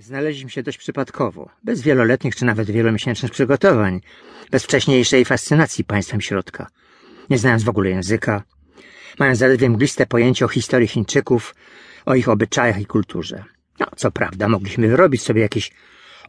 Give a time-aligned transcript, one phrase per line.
[0.00, 4.00] Znaleźliśmy się dość przypadkowo, bez wieloletnich czy nawet wielomiesięcznych przygotowań,
[4.50, 6.66] bez wcześniejszej fascynacji państwem środka,
[7.30, 8.42] nie znając w ogóle języka,
[9.18, 11.54] mając zaledwie mgliste pojęcie o historii Chińczyków,
[12.06, 13.44] o ich obyczajach i kulturze.
[13.80, 15.72] No, co prawda, mogliśmy wyrobić sobie jakieś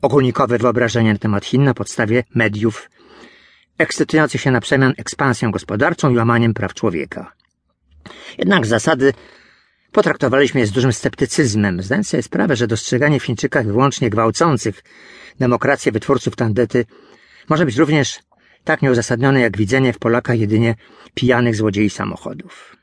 [0.01, 2.89] ogólnikowe wyobrażenia na temat Chin na podstawie mediów,
[3.77, 7.33] ekscytujących się na przemian ekspansją gospodarczą i łamaniem praw człowieka.
[8.37, 9.13] Jednak zasady
[9.91, 14.83] Potraktowaliśmy je z dużym sceptycyzmem, zdając sobie sprawę, że dostrzeganie w Chińczykach wyłącznie gwałcących
[15.39, 16.85] demokrację wytwórców tandety
[17.49, 18.19] może być również
[18.63, 20.75] tak nieuzasadnione jak widzenie w Polakach jedynie
[21.13, 22.75] pijanych złodziei samochodów.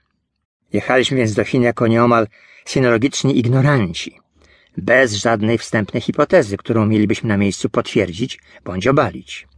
[0.73, 2.27] Jechaliśmy więc do Chin jako nieomal
[2.67, 4.19] sinologiczni ignoranci,
[4.77, 9.49] bez żadnej wstępnej hipotezy, którą mielibyśmy na miejscu potwierdzić bądź obalić.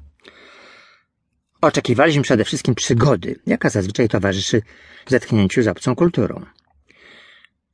[1.60, 4.62] Oczekiwaliśmy przede wszystkim przygody, jaka zazwyczaj towarzyszy
[5.06, 6.46] zetknięciu z obcą kulturą.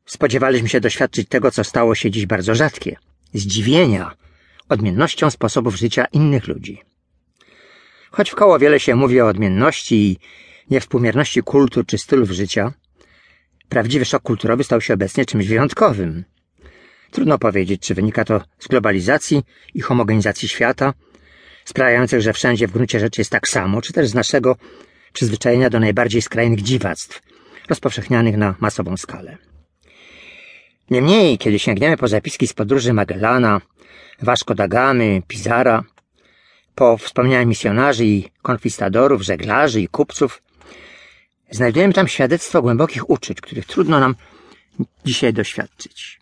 [0.07, 2.97] Spodziewaliśmy się doświadczyć tego, co stało się dziś bardzo rzadkie
[3.35, 4.15] zdziwienia
[4.69, 6.83] odmiennością sposobów życia innych ludzi.
[8.11, 10.19] Choć wkoło wiele się mówi o odmienności i
[10.71, 12.73] niewspółmierności kultur czy stylów życia,
[13.69, 16.25] prawdziwy szok kulturowy stał się obecnie czymś wyjątkowym.
[17.11, 19.43] Trudno powiedzieć, czy wynika to z globalizacji
[19.75, 20.95] i homogenizacji świata,
[21.65, 24.57] sprawiających, że wszędzie w gruncie rzeczy jest tak samo, czy też z naszego
[25.13, 27.23] przyzwyczajenia do najbardziej skrajnych dziwactw,
[27.69, 29.39] rozpowszechnianych na masową skalę.
[30.91, 33.61] Niemniej, kiedy sięgniemy po zapiski z podróży Magellana,
[34.23, 35.85] Vasco da Gamy, Pizarra,
[36.75, 40.43] po wspomnienia misjonarzy i konkwistadorów, żeglarzy i kupców,
[41.51, 44.15] znajdujemy tam świadectwo głębokich uczuć, których trudno nam
[45.05, 46.21] dzisiaj doświadczyć.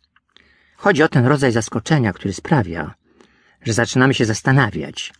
[0.76, 2.94] Chodzi o ten rodzaj zaskoczenia, który sprawia,
[3.62, 5.12] że zaczynamy się zastanawiać,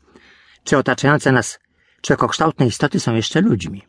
[0.64, 1.58] czy otaczające nas
[2.02, 3.82] człowiekokształtne istoty są jeszcze ludźmi.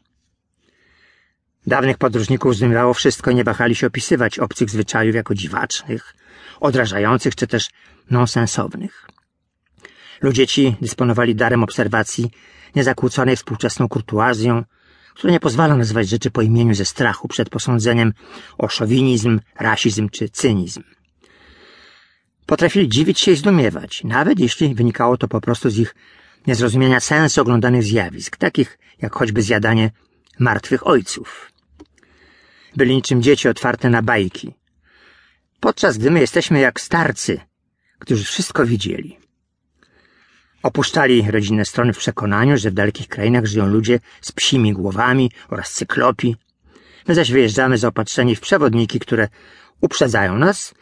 [1.68, 6.16] Dawnych podróżników zdumiewało wszystko i nie wahali się opisywać obcych zwyczajów jako dziwacznych,
[6.60, 7.70] odrażających czy też
[8.12, 9.08] nonsensownych.
[10.22, 12.32] Ludzie ci dysponowali darem obserwacji,
[12.76, 14.64] niezakłóconej współczesną kurtuazją,
[15.16, 18.14] która nie pozwala nazywać rzeczy po imieniu ze strachu przed posądzeniem
[18.58, 20.84] o szowinizm, rasizm czy cynizm.
[22.46, 25.96] Potrafili dziwić się i zdumiewać, nawet jeśli wynikało to po prostu z ich
[26.48, 29.92] niezrozumienia sensu oglądanych zjawisk, takich jak choćby zjadanie
[30.40, 31.55] martwych ojców
[32.76, 34.54] byli niczym dzieci otwarte na bajki.
[35.60, 37.40] Podczas gdy my jesteśmy jak starcy,
[38.00, 39.18] którzy wszystko widzieli.
[40.64, 45.74] Opuszczali rodzinne strony w przekonaniu, że w dalekich krainach żyją ludzie z psimi głowami oraz
[45.74, 46.36] cyklopi.
[47.08, 49.28] My zaś wyjeżdżamy zaopatrzeni w przewodniki, które
[49.82, 50.74] uprzedzają nas,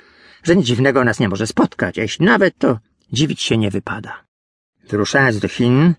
[0.44, 2.80] że nic dziwnego nas nie może spotkać, a jeśli nawet to
[3.12, 4.24] dziwić się nie wypada.
[4.90, 5.94] Wyruszając do Chin,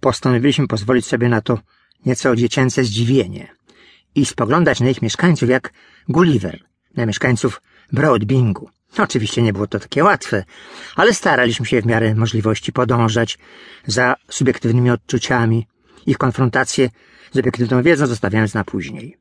[0.00, 1.58] postanowiliśmy pozwolić sobie na to
[2.06, 3.54] nieco dziecięce zdziwienie
[4.14, 5.72] i spoglądać na ich mieszkańców jak
[6.08, 6.58] Gulliver,
[6.96, 8.70] na mieszkańców Broadbingu.
[8.98, 10.44] Oczywiście nie było to takie łatwe,
[10.96, 13.38] ale staraliśmy się w miarę możliwości podążać
[13.86, 15.66] za subiektywnymi odczuciami,
[16.06, 16.90] ich konfrontację
[17.32, 19.16] z obiektywną wiedzą zostawiając na później.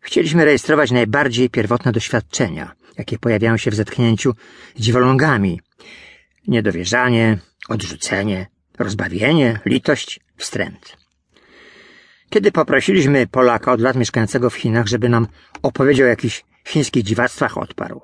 [0.00, 4.34] Chcieliśmy rejestrować najbardziej pierwotne doświadczenia, jakie pojawiają się w zetknięciu
[4.76, 5.60] z dziwolągami.
[6.48, 7.38] Niedowierzanie,
[7.68, 8.46] odrzucenie,
[8.78, 11.05] rozbawienie, litość, wstręt.
[12.36, 15.26] Kiedy poprosiliśmy Polaka od lat mieszkającego w Chinach, żeby nam
[15.62, 18.00] opowiedział o jakichś chińskich dziwactwach, odparł.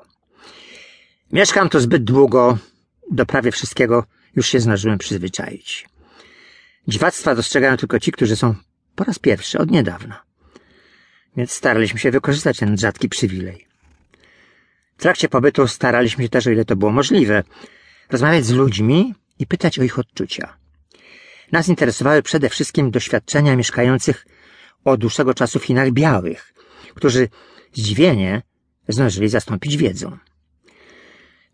[1.32, 2.58] Mieszkam tu zbyt długo,
[3.10, 4.04] do prawie wszystkiego
[4.36, 5.88] już się zdążyłem przyzwyczaić.
[6.88, 8.54] Dziwactwa dostrzegają tylko ci, którzy są
[8.94, 10.22] po raz pierwszy, od niedawna.
[11.36, 13.66] Więc staraliśmy się wykorzystać ten rzadki przywilej.
[14.96, 17.42] W trakcie pobytu staraliśmy się też, o ile to było możliwe,
[18.10, 20.61] rozmawiać z ludźmi i pytać o ich odczucia.
[21.52, 24.26] Nas interesowały przede wszystkim doświadczenia mieszkających
[24.84, 26.54] od dłuższego czasu w Chinach białych,
[26.94, 27.28] którzy
[27.72, 28.42] zdziwienie
[28.88, 30.18] zdążyli zastąpić wiedzą.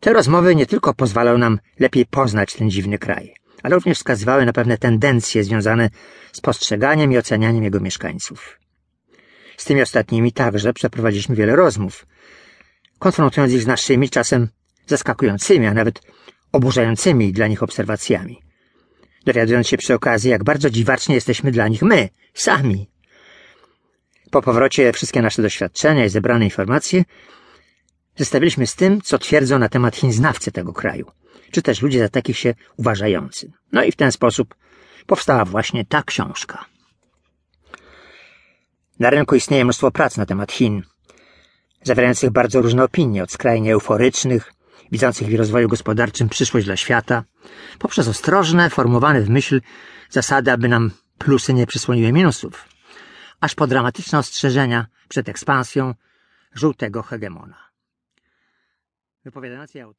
[0.01, 4.53] Te rozmowy nie tylko pozwalały nam lepiej poznać ten dziwny kraj, ale również wskazywały na
[4.53, 5.91] pewne tendencje związane
[6.33, 8.59] z postrzeganiem i ocenianiem jego mieszkańców.
[9.57, 12.07] Z tymi ostatnimi także przeprowadziliśmy wiele rozmów,
[12.99, 14.49] konfrontując ich z naszymi, czasem
[14.87, 16.01] zaskakującymi, a nawet
[16.53, 18.48] oburzającymi dla nich obserwacjami
[19.33, 22.91] dowiadując się przy okazji, jak bardzo dziwacznie jesteśmy dla nich my, sami.
[24.31, 27.05] Po powrocie wszystkie nasze doświadczenia i zebrane informacje
[28.17, 31.07] zestawiliśmy z tym, co twierdzą na temat Chin znawcy tego kraju,
[31.51, 33.53] czy też ludzie za takich się uważający.
[33.73, 34.55] No i w ten sposób
[35.07, 36.65] powstała właśnie ta książka.
[38.99, 40.83] Na rynku istnieje mnóstwo prac na temat Chin,
[41.83, 44.53] zawierających bardzo różne opinie, od skrajnie euforycznych,
[44.93, 47.25] widzących w rozwoju gospodarczym przyszłość dla świata,
[47.79, 49.61] poprzez ostrożne, formowane w myśl
[50.11, 52.69] zasady, aby nam plusy nie przysłoniły minusów,
[53.41, 55.95] aż po dramatyczne ostrzeżenia przed ekspansją
[56.55, 57.69] żółtego hegemona.
[59.25, 59.97] Wypowiadający autor